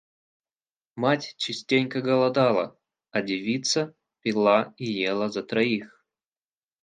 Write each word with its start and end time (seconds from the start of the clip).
Мать 1.03 1.27
частенько 1.37 2.01
голодала, 2.01 2.65
а 3.11 3.21
девица 3.21 3.93
пила 4.21 4.73
и 4.79 4.89
ела 4.91 5.29
за 5.29 5.43
троих. 5.43 6.03